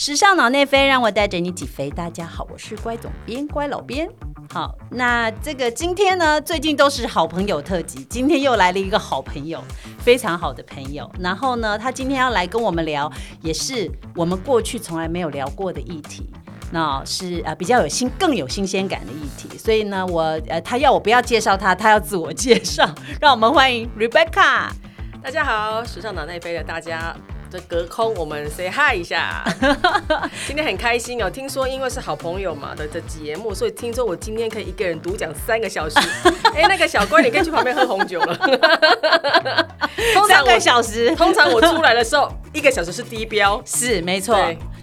[0.00, 1.90] 时尚脑内飞，让我带着你起飞。
[1.90, 4.08] 大家好，我是乖总编，乖老编。
[4.54, 9.60] 好，那这个今天呢，最近都是好朋友特辑，今天又来了一个好朋友，
[9.98, 11.10] 非常好的朋友。
[11.18, 16.30] 然后呢，他今天要来跟我们聊，也是我们过去从来没有聊过的议题。
[16.70, 19.58] 那是呃比较有新、更有新鲜感的议题。
[19.58, 22.88] 所以呢，我呃他要我不要介绍他，他要自我介绍。
[23.20, 24.68] 让我们欢迎 Rebecca。
[25.20, 27.16] 大家好，时尚脑内飞的大家。
[27.50, 29.42] 这隔空我们 say hi 一下，
[30.46, 31.30] 今天很开心哦。
[31.30, 35.98] 听说因为是好朋友嘛的的节目，所以听说我今天可以一个人独讲三个小时。
[36.54, 39.68] 哎，那个小乖，你可以去旁边喝红酒了。
[40.28, 44.36] 三个小时，通常我出来的时候，一个小时是低标，是没错。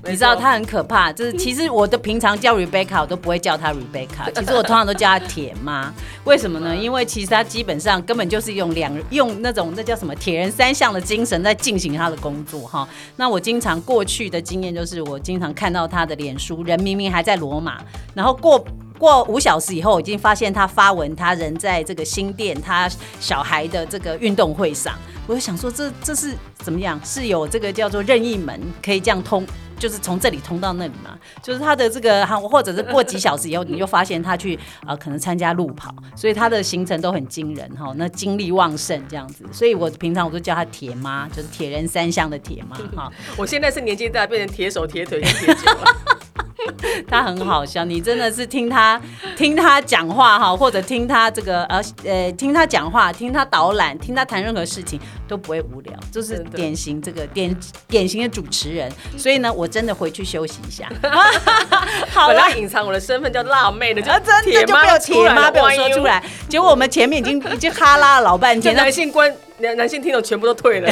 [0.08, 5.92] 你知道他很可怕，就是其实我的平常叫 Rebecca，我都不会叫他 Rebecca， 其实我通常都叫他铁妈。
[6.26, 6.76] 为什么呢？
[6.76, 12.88] 因为其实他基本上根本就是用两用那种那叫什么铁人三项的精神在进行他的工作哈。
[13.16, 17.80] 那我经常过去的经验就是，我经常看到他的脸书，人明明还在罗马，
[18.14, 18.64] 然后过
[18.98, 24.96] 过五小时以后，已经发现他发文，他人在这个新店他小孩的这个运动会上。
[25.28, 27.00] 我就想说，这这是怎么样？
[27.04, 29.44] 是有这个叫做任意门可以这样通？
[29.78, 43.12] 就是从这里通到那里嘛，就是他的这个哈，或者是过几小时以后，你就发现他去啊，可能参加路跑，所以他的行程都很惊人哈，那精力旺盛这样子，所以我平常我都叫他铁妈，就是铁人三项的铁妈哈。
[43.38, 46.15] 我现在是年纪大，变成铁手铁腿铁脚了。
[47.08, 49.00] 他很好笑，你真的是听他
[49.36, 57.56] 听他讲话哈，或者听他这个呃呃听他讲话，听他导览，听他谈任何事情都不会无聊，就是典型这个典
[57.88, 58.92] 典型的主持人。
[59.18, 60.90] 所以呢，我真的回去休息一下。
[62.12, 69.34] 好了，隐藏我的身份叫辣妹的，就真的就被我铁妈被我说出来，结果我们前面已经已经哈拉了老半天，男性观。
[69.60, 70.92] 男男性听众全部都退了，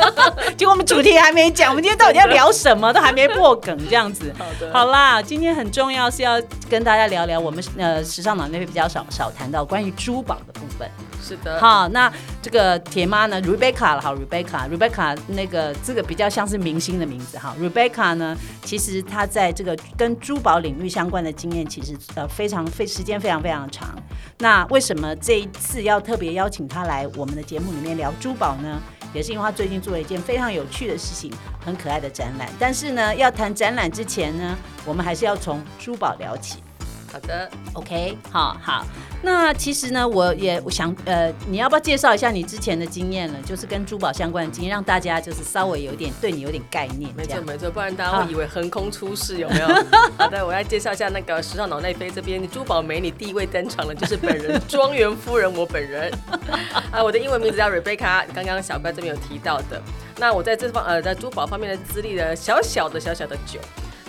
[0.56, 4.32] 结果我们主题还没讲，我们今天到底要聊什么，都还没破梗，这样子。
[4.38, 10.88] 好的，好啦，今天很重要是要跟大家聊聊我们呃时尚脑那边比较少少谈到关于珠宝的部分。
[11.22, 12.12] 是的，好，那
[12.42, 23.96] 这个铁妈呢，Rebecca 了好，Rebecca，Rebecca 那个这个比较像是明星的名字哈，Rebecca 呢，其实她在这个跟珠宝领域相关的经验，其实呃非常费时间非常非常长。
[24.38, 28.82] 那为什么这一次要特别邀请她来我们的节目里面聊珠宝呢？
[29.14, 31.30] 也是因为他最近做了一件非常有趣的事情，
[31.64, 32.48] 很可爱的展览。
[32.58, 36.64] 但是呢，要谈展览之前呢，我们还是要从珠宝聊起。
[37.12, 38.86] 好的，OK，好好。
[39.20, 43.38] 那其实呢，我也想，呃，你要不要介绍一下你之前的经验呢？
[43.44, 47.14] 就是跟珠宝相关的经验，让大家就是稍微有点对你有点概念。
[47.14, 49.68] 没错没错，不然大家会以为横空出世，有没有？
[50.16, 56.10] 好的，我要介绍一下那个时尚脑内飞这边珠宝美女第一位登场的，就是本人庄园夫人，我本人。
[56.90, 59.80] 啊，我的英文名字叫 Rebecca，刚刚小乖这边有提到的。
[60.16, 63.60] 那我在这方呃，在珠宝方面的资历呢，小小的小小的九。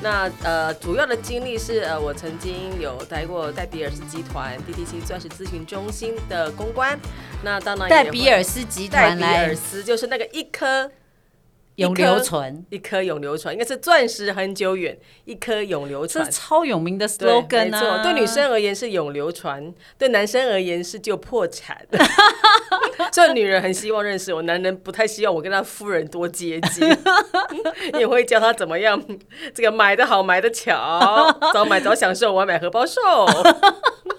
[0.03, 6.99] 那呃，主要的经历是呃，我曾经有待过戴比尔斯集团 DTC 钻石咨询中心的公关。
[7.41, 10.91] 那当然，戴比尔斯集团，戴比尔斯就是那个一颗。
[11.75, 18.03] 永留存，一颗永流传，应该是钻石很久远，一颗永流传，这超有名的 slogan 啊！
[18.03, 21.85] 对女生而言是永流传，对男生而言是就破产。
[23.11, 26.87] 所以女人很希望认识我，男人不太希望我跟他夫人多接近，
[27.99, 29.03] 也会教他怎么样
[29.53, 33.01] 这个买的好，买的巧，早买早享受，晚买荷包瘦。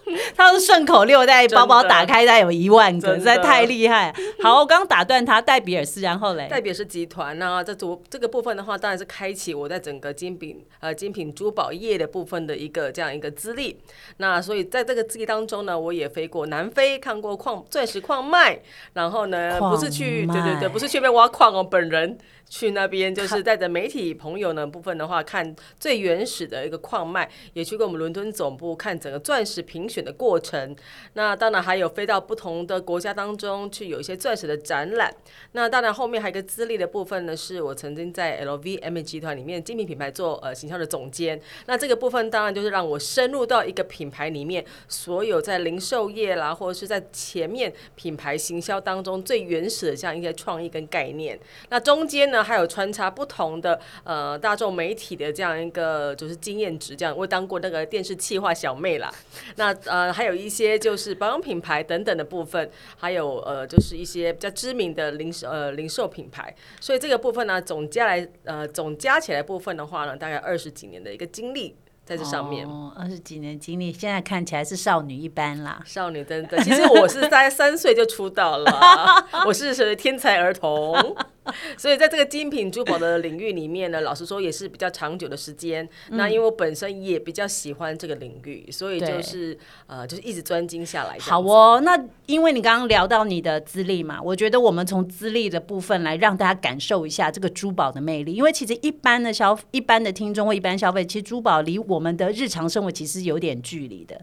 [0.37, 4.15] 他是顺口溜，在包包打开，概有一万个，实在太厉害。
[4.43, 13.81] 好，我刚刚打断他，戴比尔斯，然后嘞，戴比尔斯集团呢，这主这个部分的话，当然是开启我在整个精品呃精品珠宝业的部分的一个这样一个资历。
[14.19, 18.59] 那所以在这个资历当中呢，我也飞过南非，看过矿钻石矿脉，
[18.93, 22.19] 然后呢，不是去对对对，不是去那边挖矿哦，本人。
[22.49, 30.77] 去那边就是带着媒体朋友呢部分的话，看最原始的一个矿脉，也去过我们伦敦总部看整个钻石评选的过程。
[31.15, 35.13] 那当然还有飞到不同的国家当中去有一些钻石的展览。
[35.53, 41.41] 那当然后面还有一个资历的部分呢，是我曾经在 LVMH 集团里面精品品牌做呃行销的总监。
[41.67, 51.39] 那这个部分当然就是让我深入到一个品牌里面，所有在零售业啦，或者是在前面品牌行销当中最原始的这样一些创意跟概念。
[51.71, 52.34] 那中间。
[52.35, 59.09] 那还有穿插不同的呃大众媒体的这样一个就是经验值，这样我当过那个电视企划小妹啦。
[59.55, 66.53] 那呃还有一些就是保养品牌等等的部分，还有呃就是一些比较知名的零售呃零售品牌。
[66.81, 71.77] 所以这个部分呢，总加来呃总加起来部分的话呢，大概二十几年的一个经历。
[72.07, 75.81] 在这上面，二十几年经历，现在看起来是少女一般啦。
[75.87, 78.71] 少女真的，其实我是在三岁就出道了，
[79.49, 81.17] 我是属于天才儿童。
[81.77, 85.89] 所以在这个精品珠宝的领域里面呢，老实说也是比较长久的时间。
[86.11, 89.57] 那因为我本身也比较喜欢这个领域，所以就是
[89.87, 91.17] 呃，就是一直专精下来。
[91.19, 98.33] 好哦，那因为你刚刚聊到你的资历嘛，我觉得我们从资历的部分来让大家感受一下这个珠宝的魅力。
[98.33, 104.21] 因为其实一般的消一般的听众或一般消费，其实珠宝离我们的日常生活其实有点距离的。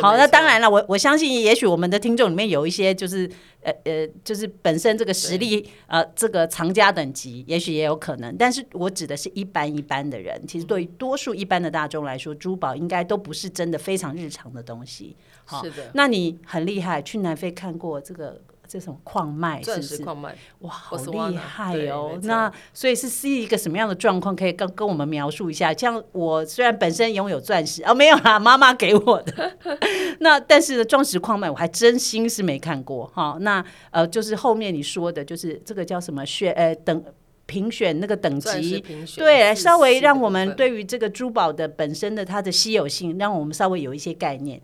[0.00, 3.28] 好，那当然了，我我相信，也许我们的听众里面有一些就是
[3.62, 8.34] 呃呃，就是本身这个实力呃，这个藏家等级，也许也有可能。
[8.36, 15.16] 但是我指的是一般一般的人，其实对于多数一般的大众来说，珠宝应该都不是真的非常日常的东西。
[15.44, 15.90] 好，是的。
[15.94, 18.40] 那你很厉害，去南非看过这个。
[18.72, 22.18] 这种矿脉，钻石矿脉，哇，好厉害哦！
[22.22, 24.34] 那所以是是一个什么样的状况？
[24.34, 25.74] 可以跟跟我们描述一下。
[25.74, 29.58] 像我虽然本身拥有钻石，哦，没有啦，妈妈给我的。
[30.20, 33.36] 那但是呢，钻石矿脉我还真心是没看过哈。
[33.40, 37.04] 那呃，就是后面你说的，就是这个叫什么选呃等
[37.44, 38.82] 评选那个等级，
[39.18, 44.58] 对，稍微让我们对于这个珠宝的本身的它的稀有性，让我们稍微有一些概念。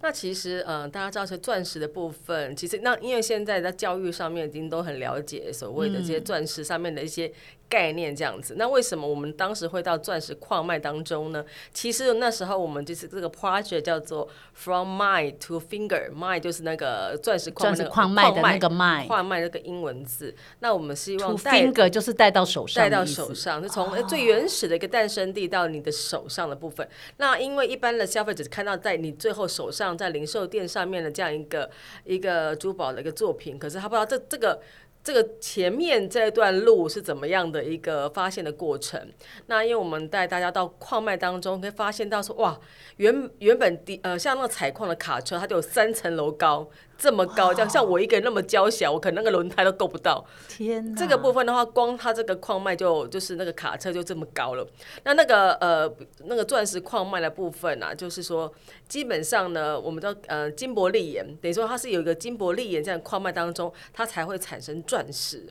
[0.00, 7.32] 那其实，嗯，大家知道是钻石的部分，其实那因为现在在教育上面已经都很了解所谓的这些钻石上面的一些。
[7.68, 11.44] 概念这样子，那为什么我们当时会到钻石矿脉当中呢？
[11.72, 20.34] 其实那时候我们就是这个 project 叫做 From Mine to Finger，Mine 就是那个钻石矿矿脉的那个脉，矿脉那个英文字。
[20.60, 26.88] 那我们希望 finger 就是带到手上，带到手上，就从最原始的一个诞生地到你的手上的部分。
[27.18, 31.70] 那因为一般的消费者看到在你最后手上在零售店上面的这样一个
[32.04, 34.60] 一个珠宝的一个作品，可是他不知道这这个。
[35.08, 39.00] 这个前面这段路是怎么样的一个发现的过程？
[39.46, 42.60] 那因为我们带大家到矿脉当中，可以发现到说，哇，
[42.98, 46.68] 原原本的呃像那个采矿的卡车，它就有三层楼高。
[46.98, 50.22] 这么高，像像我一个人那么娇小，我可能那个轮胎都够不到。
[50.48, 54.66] 天这个部分的话，光它这个矿脉就就是那个卡车就这么高了。
[55.04, 55.88] 那那个呃
[56.24, 58.52] 那个钻石矿脉的部分啊，就是说
[58.88, 65.46] 基本上呢，我们的呃金箔丽岩，等于说它是有一个金箔丽岩这样矿脉当中，它才会产生钻石。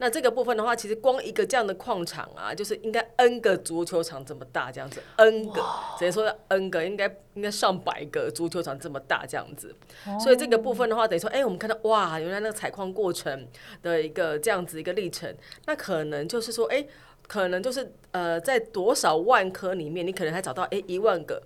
[0.00, 5.62] 那这个部分的话，其实光一个这样的矿场啊，就是应该 N 个足球场这么大这样子，N 个，
[5.98, 7.04] 只能说 N 个，应该
[7.34, 9.76] 应该上百个足球场这么大这样子。
[10.18, 13.46] 所以这个部分的话，等于说，哎，我们看到哇，原来那个采矿过程
[13.82, 15.36] 的一个这样子一个历程，
[15.66, 16.86] 那可能就是说，哎，
[17.28, 21.42] 可能就是呃，在多少万颗里面，你可能还找到哎一万个，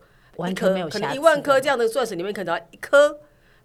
[0.48, 3.18] 一颗可能一万颗这样的钻石里面，可能找一颗。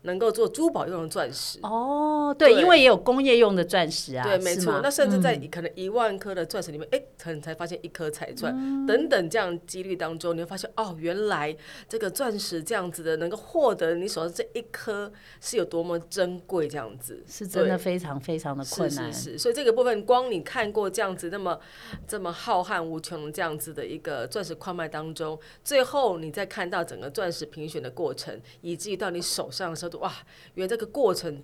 [0.03, 1.59] 能够做珠宝用的钻石。
[1.61, 4.79] 哦，对，因为也有工业用的钻石啊，对，没错。
[4.81, 8.55] 那甚至在可能一万颗的钻石里面，哎，可能才发现一颗彩钻。
[8.87, 11.53] 等等这样几率当中，你会发现哦，原来
[11.89, 15.11] 这个钻石这样子的能够获得你手上这一颗
[15.41, 17.21] 是有多么珍贵，这样子。
[17.27, 19.11] 是真的非常非常的困难。
[19.11, 21.59] 是是是，所以这个部分光你看过这样子那么
[22.07, 29.88] 这么浩瀚无穷这样子的一个钻石矿脉当中，最后你再看到整个钻石评选的过程，以至于到你手上的时候。
[29.97, 30.13] 哇，
[30.53, 31.41] 原来这个过程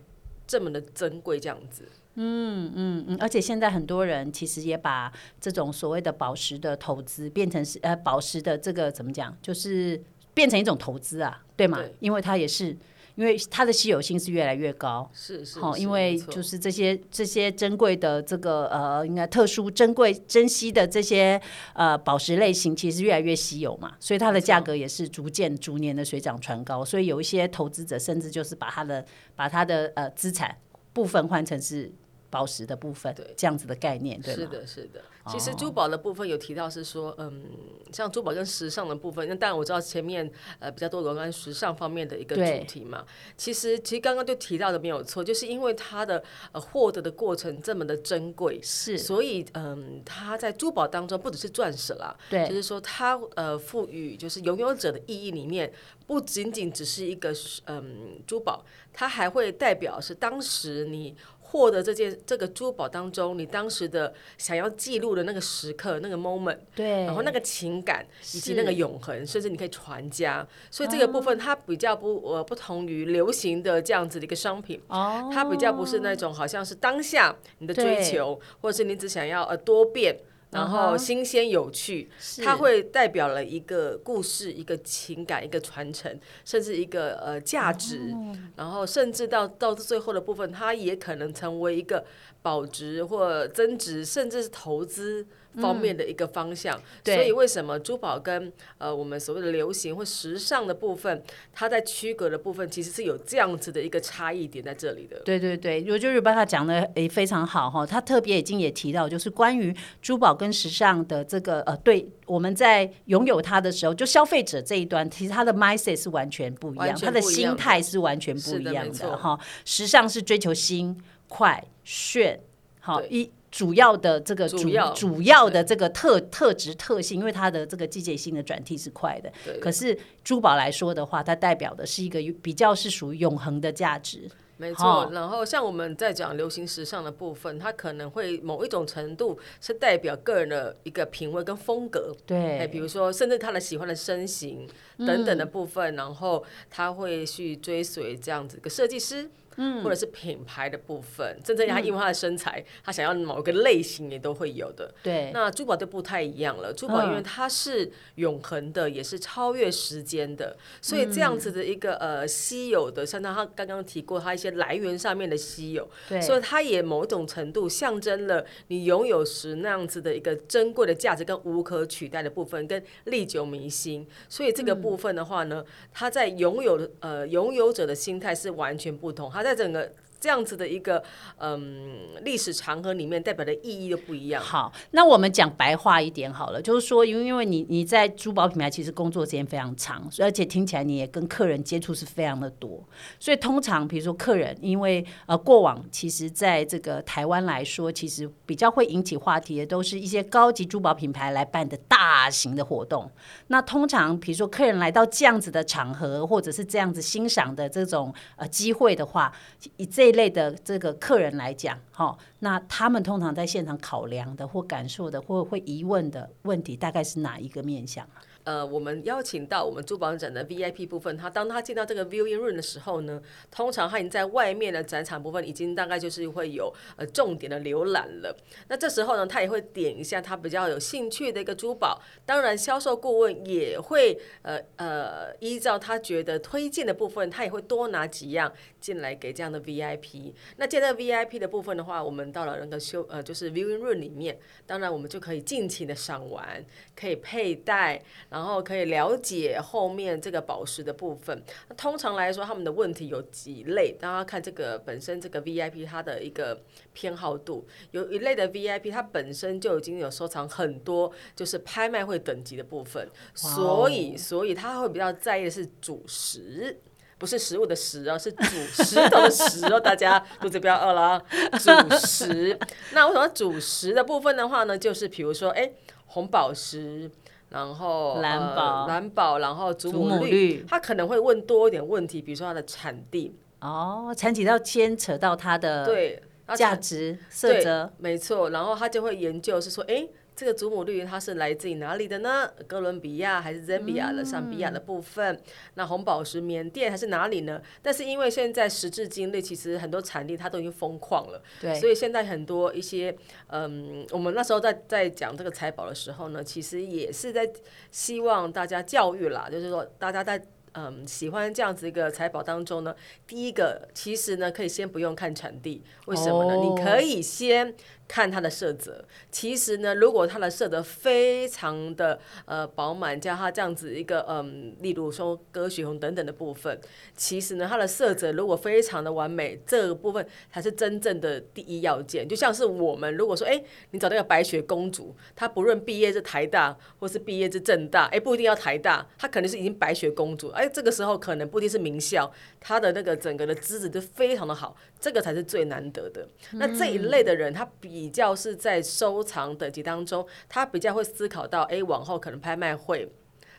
[0.48, 1.90] 这么的珍贵，这样子。
[2.18, 5.12] 嗯嗯嗯，而且现在很多人其实也把
[5.42, 10.02] 这种所谓的宝石的投资变成是呃宝石的这个怎么讲，就是
[10.34, 11.80] 变成一种投资啊，对吗？
[12.00, 12.76] 因为它也是。
[13.18, 21.42] 因为它的稀有性是越来越高，是是，好，因为就是这些这些珍贵的这个呃，应该特殊珍贵珍稀的这些
[21.76, 30.54] 呃宝石类型，其实越来越稀有嘛，所以它的价格也是逐渐逐年的水涨船高，所以有一些投资者甚至就是把他的把他的呃资产
[30.92, 31.90] 部分换成是。
[32.36, 35.02] 宝石的部分，对这样子的概念，对是的，是的。
[35.28, 37.46] 其实珠宝的部分有提到是说，嗯，
[37.92, 43.06] 像珠宝跟时尚的部分，那当然我知道前面呃比较多有关时尚方面的一个主题嘛。
[43.38, 55.72] 其实其实刚刚就提到的没有错，就是因为它的呃获得的过程这么的珍贵，是，所以嗯，它在珠宝当中不只是钻石啦，对，就是说它呃赋予就是拥有者的意义里面，
[56.06, 57.34] 不仅仅只是一个
[57.66, 58.64] 嗯珠宝，
[58.94, 61.16] 它还会代表是当时你。
[61.48, 80.18] 获得这件这个珠宝当中，你当时的想要记录的那个时刻，那个 moment，对，然后那个情感以及那个永恒，甚至你可以传家，所以这个部分它比较不呃不同于流行的这样子的一个商品，哦，它比较不是那种好像是当下你的追求，或者是你只想要呃多变。
[80.56, 82.10] 然后新鲜有趣，
[82.44, 88.14] 它会代表了一个故事、一个情感、一个传承，甚至一个呃价值。
[88.56, 92.06] 然后甚至到到最后的部分，它也可能成为一个
[92.42, 95.28] 保值或增值，甚至是投资
[95.62, 96.80] 方面的一个方向。
[97.04, 105.20] 对所以为什么珠宝跟呃我们所谓的流行或时尚的部分，它在区隔的部分其实是有这样子的一个差异点在这里的。
[105.26, 119.40] 对对对，我觉得 Rebecca 讲的诶非常好哈，他特别已经也提到，就是关于珠宝跟时尚的这个呃，对我们在拥有它的时候，就消费者这一端，其实他的 mindset 是完全不一样，完全他的心态是完全不一样的哈。
[119.64, 122.40] 时尚是追求新、快、炫，
[122.80, 123.32] 好一。
[123.56, 129.32] 主要的这个主主要主要的这个特特质特性，因为它的这个季节性的转替是快的。
[129.46, 134.30] 对可是珠宝来说的话，它代表的是一个比较是属于永恒的价值。
[134.58, 142.14] 没好错，然后像我们在讲流行时尚的部分，它可能会某一种程度是代表个人的一个品味跟风格。
[142.26, 154.94] 对哎，对，比如说，甚至他的喜欢的身形等等的部分，然后他会去追随这样子一个设计师，嗯，或者是品牌的部分，甚至他因为他的身材，他想要某个类型也都会有的。
[155.02, 174.06] 对，那珠宝就不太一样了，珠宝因为嗯它是永恒的，也是超越时间的，所以这样子的一个呃稀有的，像他刚刚提过，他一些来源上面的稀有，对，所以它也某种程度象征了你拥有时那样子的一个珍贵的价值跟无可取代的部分，跟历久弥新。
[174.30, 179.92] 所以这个部分的话呢，它在拥有的呃拥有者的心态是完全不同，它在整个。
[180.26, 181.04] 这样子的一个
[181.38, 184.42] 嗯历史长河里面代表的意义又不一样。
[184.42, 192.84] 好，那我们讲白话一点好了，就是说，因为因为你你在珠宝品牌其实工作时间非常长，而且听起来你也跟客人接触是非常的多，
[193.20, 203.12] 所以通常比如说客人，因为呃过往其实在这个台湾来说，其实比较会引起话题的都是一些高级珠宝品牌来办的大型的活动。
[203.50, 209.32] 那通常比如说客人来到这样子的场合，或者是这样子欣赏的这种呃机会的话，
[209.78, 218.06] 以这类的这个客人来讲，哈、那他们通常在现场考量的或感受的或会疑问的问题，大概是哪一个面向？
[218.46, 228.38] 呃，我们邀请到我们珠宝展的 VIP 部分，他当他进到这个 viewing room 的时候呢，通常他已经在外面的展场部分已经大概就是会有呃重点的浏览了。
[228.68, 240.32] 那这时候呢，他也会点一下他比较有兴趣的一个珠宝，当然销售顾问也会呃呃依照他觉得推荐的部分，他也会多拿几样进来给这样的 VIP。
[240.58, 244.38] 那进到 VIP 的部分的话，我们到了那个修呃就是 viewing room 里面，
[244.68, 246.64] 当然我们就可以尽情的赏玩，
[246.96, 248.00] 可以佩戴。
[248.36, 251.42] 然后可以了解后面这个宝石的部分。
[251.70, 256.62] 那通常来说，他们的问题有几类，大家看这个本身这个 VIP 它的一个
[256.92, 266.82] 偏好度，有一类的 VIP 它本身就已经有收藏很多就是拍卖会等级的部分，所以所以他会比较在意的是主食。
[267.18, 271.24] 不是食物的食哦，是主石头的石哦，大家肚子不要饿了啊。
[271.54, 272.60] 主食，
[272.92, 275.72] 那为什么主食的部分的话呢，就是比如说，哎，
[276.08, 277.10] 红宝石，
[277.50, 278.82] 然后蓝宝。
[278.82, 286.22] 呃、蓝宝，然后祖母绿他可能会问多一点问题，比如说它的产地，哦，产地要牵扯到它的对，
[286.56, 292.52] 价值、色泽，没错，然后他就会研究是说，哎，这个祖母绿它是来自于哪里的呢？
[292.68, 295.40] 哥伦比亚还是赞比亚的上比亚的部分？
[295.76, 297.62] 那红宝石缅甸还是哪里呢？
[297.82, 303.16] 但是因为现在时至今日，其实很多产地它都已经封矿了，对，所以现在很多一些，
[303.48, 307.50] 嗯，我们那时候在在讲这个财宝的时候呢，其实也是在
[307.92, 310.42] 希望大家教育啦，就是说大家在。
[310.78, 312.94] 嗯，喜欢这样子一个财宝当中呢，
[313.26, 316.54] 第一个其实呢，可以先不用看产地，为什么呢？
[316.54, 317.74] 哦你可以先
[318.08, 319.04] 看它的色泽。
[319.32, 326.80] 其实呢，如果它的色泽非常的呃饱满，加它这样子一个嗯，例如说鸽血红等等的部分，
[327.16, 332.28] 其实呢，它的色泽如果非常的完美，这个部分才是真正的第一要件。
[332.28, 346.28] 就像是我们如果说，哎、你找那个白雪公主，她不论毕业是台大或是毕业是正大，哎、不一定要台大，她可能是已经白雪公主，哎、这个时候可能不一定是名校，她的那个整个的资质就非常的好，这个才是最难得的。
[346.54, 353.12] 那这一类的人，他比较是在收藏等级当中，他比较会思考到，哎、往后可能拍卖会。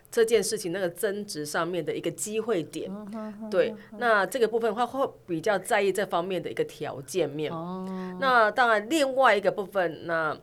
[0.08, 2.88] 这件事情那个增值上面的一个机会点，
[3.50, 7.52] 对，那这个部分的话会比较在意这方面的一个条件面。
[8.20, 10.34] 那当然，另外一个部分，那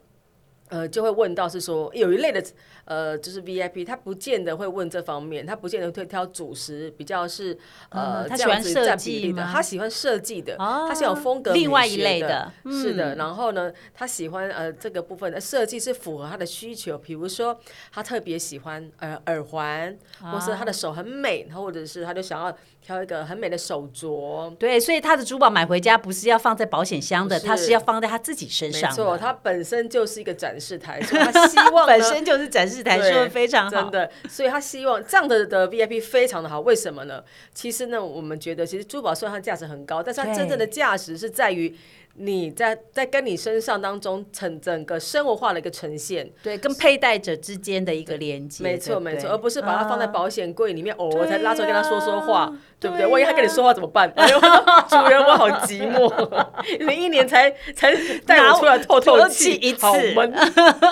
[0.74, 2.44] 呃就会问到是说，有一类的
[2.86, 7.56] 呃就是 VIP，他不见得会问这方面，他不见得会挑主食，比较是
[7.90, 13.16] 呃、嗯他这样子喜欢设占比例的，他喜欢设计的，哦他喜欢有风格另外一类的是的。
[13.16, 17.60] 然后呢，他喜欢呃这个部分的设计是符合他的需求，比如说
[17.92, 24.54] 他特别喜欢呃耳环，或是他的手很美，或者是他就想要挑一个很美的手镯。
[24.58, 28.96] 对，所以他的珠宝买回家不是要放在保险箱的，他是要放在他自己身上没。
[28.96, 34.12] 错，他本身就是一个展示台， 所以他希望本身就是展示台，说的非常好，真的。
[34.30, 37.24] 所以他希望这样的的 VIP 非常的好，为什么呢？
[37.54, 41.76] 其实呢，我们觉得其实珠宝虽然它价值很高，但是它真正的价值是在于。
[42.16, 53.06] 你在在跟你身上当中成整个生活化的一个呈现，对，跟佩戴者之间的一个连接，没错没错，而不是把它放在保险柜里面，偶尔才拉出来跟他说说话，对不对？
[53.06, 54.12] 万一他跟你说话怎么办？
[54.16, 56.46] 主人我好寂寞，
[56.86, 57.94] 你一年才才
[58.26, 60.34] 带我出来透透气一次，闷。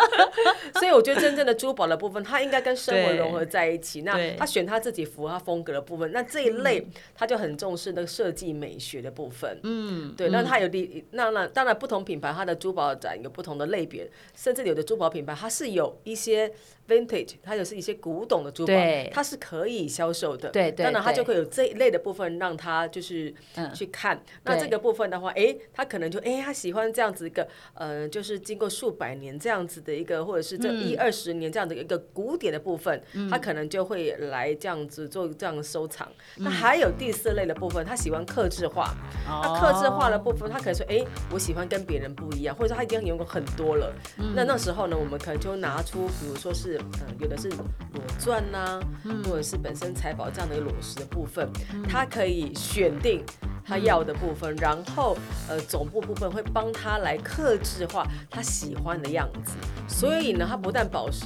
[0.76, 4.02] 所以我觉得真正的珠宝的部分，它应该跟生活融合在一起。
[4.02, 9.60] 那他选他自己符合他风格的部分，那这一类他就很重视那个设计美学的部分。
[9.64, 11.06] 嗯，对，那他有第。
[11.12, 16.52] 那那当然，不同品牌它的珠宝展有不同的类别，甚至有的珠宝品牌它是有一些
[16.88, 18.74] vintage，它就是一些古董的珠宝，
[19.14, 20.50] 它是可以销售的。
[20.50, 20.84] 对对。
[20.86, 23.34] 当然，它就会有这一类的部分让他就是
[23.74, 24.22] 去看。
[24.44, 36.08] 那这个部分的话，哎，他可能就哎，他喜欢这样子一个呃，就是经过数百年这样子的一个，或者是这一二十年这样的一个古典的部分，他可能就会来这样子做这样的收藏。
[36.38, 38.94] 那还有第四类的部分，他喜欢刻制化。
[39.26, 41.06] 那刻制化的部分，他可能说，哎。
[41.32, 43.94] 我喜欢跟别人不一样，或者说他已经用过很多了。
[44.36, 47.66] 那那时候呢，我们可能就拿出，比如说是，嗯，有的是裸
[48.20, 48.82] 钻呐，
[49.24, 51.48] 或者是本身财宝这样的一个裸石的部分，
[51.90, 53.24] 他可以选定。
[53.66, 55.18] 他要的部分，然后
[55.50, 59.54] 呃总部部分会帮他来克制化他喜欢的样子，
[59.88, 61.26] 所以呢，他不但宝石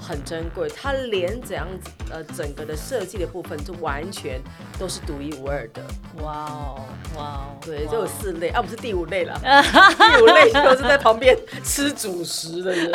[0.00, 4.40] 很珍贵，他连怎样子呃整个的设计的部分就完全
[4.78, 5.82] 都是独一无二的。
[6.22, 6.80] 哇哦，
[7.16, 12.92] 哇哦，对，就有四类啊，不是第五类了， 第五类都是在旁边吃主食的人，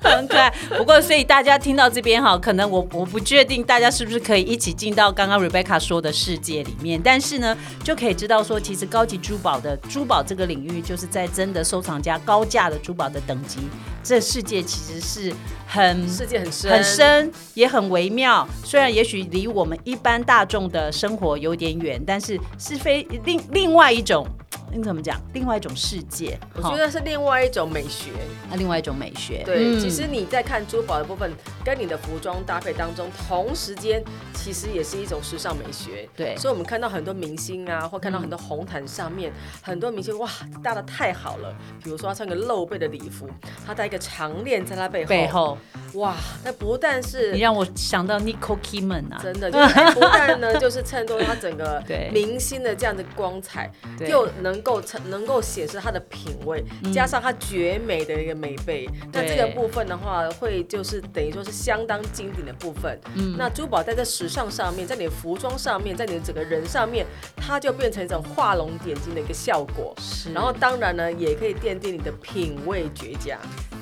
[0.00, 0.52] 很可爱。
[0.76, 7.45] 不过，所以大家听到这边哈，可能我我不确定大家是不是可以一起进到刚刚 Rebecca 说的世界里面，但是呢。
[7.84, 13.58] 就可以知道说，其实高级珠宝的珠宝这个领域，就是在真的收藏家高价的珠宝的等级，
[14.02, 15.34] 这世界其实是
[15.66, 18.48] 很世界很深很深，也很微妙。
[18.64, 24.26] 虽然也许离我们一般大众的生活有点远，但是是非另另外一种。
[24.72, 25.18] 你怎么讲？
[25.32, 28.10] 另外一种世界，我觉得是另外一种美学
[28.50, 29.42] 啊，另外一种美学。
[29.44, 31.30] 对，其实你在看珠宝的部分，
[31.64, 34.02] 跟你的服装搭配当中，同时间
[34.34, 36.06] 其实也是一种时尚美学。
[36.14, 40.28] 对，所以我们看到很多明星啊，或看到很多红毯上面，很多明星哇
[40.62, 41.54] 搭的太好了。
[41.82, 43.28] 比如说他穿个露背的礼服，
[43.66, 45.58] 他戴一个长链在他背后，背后
[45.94, 53.70] 哇，那不但是你让我想到 Nicole Kidman 啊，真的，就是不但呢 就是衬托他整个明星的这样的光彩，
[54.06, 54.55] 又能。
[54.56, 62.98] 能够成能够显示他的品味，加上他绝美的一个美背，那这个部分的话，会就是等于说是相当经典的部分。
[63.14, 67.04] 嗯，那珠宝在这时尚上面，在你的服装上面，在你的整个人上面，
[67.36, 69.94] 它就变成一种画龙点睛的一个效果。
[69.98, 73.38] 是，然后当然呢，也可以奠定你的品味绝佳。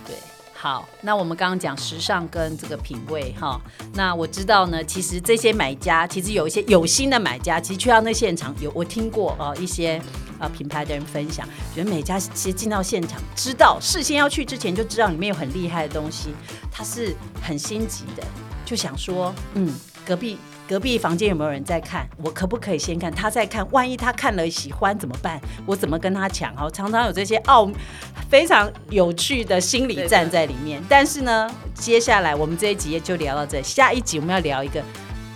[0.06, 0.16] 对。
[0.64, 3.60] 好，那我们刚刚讲时尚跟这个品味哈，
[3.92, 10.00] 那我知道呢，其实这些买家其实有一些有心的买家，其实去到那现场有我听过哦一些
[10.38, 16.30] 呃品牌的人分享，觉得每家其实进到现场，知道事先要去之前就知道里面有很厉害的东西，
[16.72, 18.24] 他是很心急的，
[18.64, 19.70] 就想说嗯
[20.06, 20.38] 隔壁。
[20.66, 22.08] 隔壁房间有没有人在看？
[22.22, 23.12] 我可不可以先看？
[23.14, 25.40] 他在看，万一他看了喜欢怎么办？
[25.66, 26.54] 我怎么跟他抢？
[26.56, 27.70] 哦，常常有这些奥
[28.30, 30.82] 非常有趣的心理战在里面。
[30.88, 34.82] 但是呢，接下来我们这一集就聊到这，下一集我们要聊一个，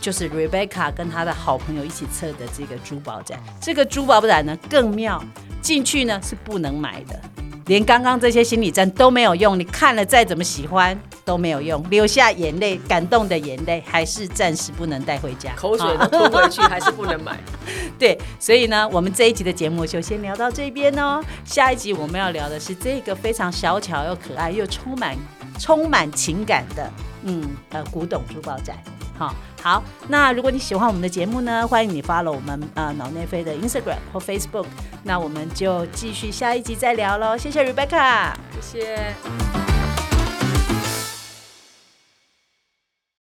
[0.01, 3.39] 就是 Rebecca 跟他的好朋友一起测的这个珠宝展。
[3.61, 5.23] 这个珠宝展呢更妙，
[5.61, 7.21] 进去呢是不能买的。
[7.67, 17.39] 连刚刚这些心理战都没有用，你看了再怎么喜欢都没有用，流下眼泪，感动的眼泪还是暂时不能带回家，口水都吞回去还是不能买。
[17.99, 21.23] 对，所以呢，我们这一集的节目就先聊到这边哦。
[21.45, 25.15] 下一集我们要聊的是这个非常小巧又可爱又充满
[25.59, 26.91] 充满情感的，
[27.25, 28.75] 嗯呃古董珠宝展。
[29.19, 34.65] 好，好，那如果你喜欢我们的节目呢，欢迎你发了我们呃脑内飞的 Instagram 或 Facebook，
[35.03, 37.37] 那我们就继续下一集再聊喽。
[37.37, 39.68] 谢谢 Rebecca，谢谢。